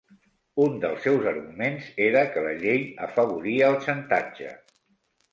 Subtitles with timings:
[0.67, 4.49] Un dels seus arguments era que la llei afavoria el xantatge.